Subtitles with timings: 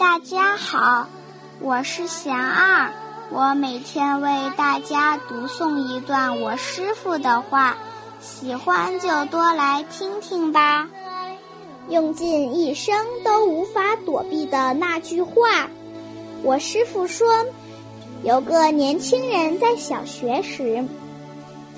[0.00, 1.06] 大家好，
[1.60, 2.90] 我是贤二，
[3.28, 7.76] 我每天为大家读诵一段我师傅的话，
[8.18, 10.88] 喜欢就多来听听吧。
[11.90, 15.68] 用尽一生都无法躲避的那句话，
[16.42, 17.44] 我师傅说，
[18.22, 20.82] 有个年轻人在小学时，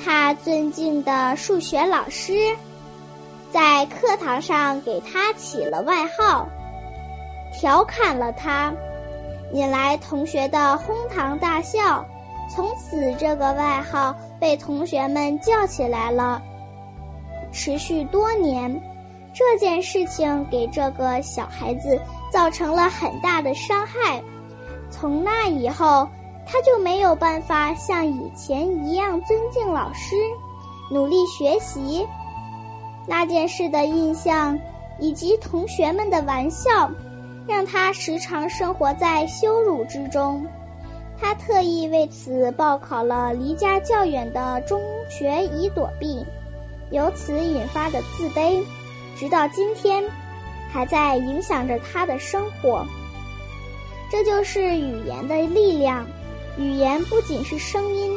[0.04, 2.57] 他尊敬的数学老师。
[3.50, 6.48] 在课堂上给他起了外号，
[7.53, 8.72] 调侃了他，
[9.53, 12.04] 引来同学的哄堂大笑。
[12.50, 16.43] 从此，这个外号被同学们叫起来了。
[17.53, 18.81] 持续多年，
[19.32, 22.00] 这件事情给这个小孩子
[22.31, 24.23] 造成了很大的伤害。
[24.90, 26.09] 从那以后，
[26.46, 30.17] 他就没有办法像以前一样尊敬老师，
[30.90, 32.06] 努力学习。
[33.06, 34.59] 那件事的印象，
[34.98, 36.91] 以及同学们的玩笑，
[37.47, 40.47] 让他时常生活在羞辱之中。
[41.21, 46.25] 他特意为此报考了离家较远的中学以躲避，
[46.91, 48.61] 由此引发的自卑，
[49.17, 50.03] 直到今天，
[50.73, 52.84] 还在影响着他的生活。
[54.11, 56.06] 这就是语言的力量。
[56.59, 58.15] 语言不仅是声音，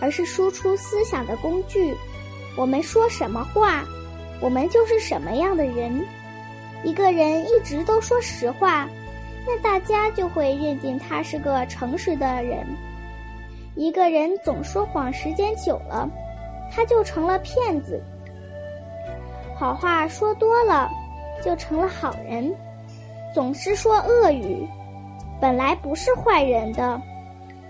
[0.00, 1.96] 而是输出思想的工具。
[2.56, 3.82] 我们说什么话？
[4.40, 6.04] 我们就是什么样的人？
[6.84, 8.88] 一个人一直都说实话，
[9.46, 12.64] 那大家就会认定他是个诚实的人；
[13.76, 16.08] 一个人总说谎，时间久了，
[16.70, 18.02] 他就成了骗子。
[19.54, 20.90] 好话说多了，
[21.44, 22.52] 就成了好人；
[23.32, 24.66] 总是说恶语，
[25.40, 27.00] 本来不是坏人的，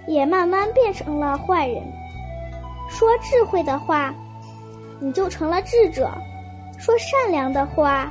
[0.07, 1.83] 也慢慢变成了坏人。
[2.89, 4.15] 说智慧的话，
[5.01, 6.11] 你就成了智者。
[6.79, 8.11] 说善良的话，